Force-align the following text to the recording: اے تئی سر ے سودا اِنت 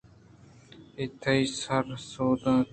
اے 0.97 1.03
تئی 1.21 1.41
سر 1.61 1.83
ے 1.93 1.97
سودا 2.09 2.53
اِنت 2.57 2.69